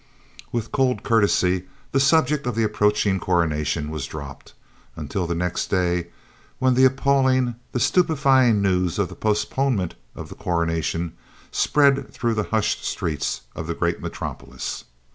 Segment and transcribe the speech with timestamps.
[0.51, 4.53] With cold courtesy the subject of the approaching Coronation was dropped,
[4.95, 6.07] until the next day,
[6.57, 11.13] when the appalling, the stupefying news of the postponement of the Coronation
[11.51, 14.85] spread through the hushed streets of the great metropolis.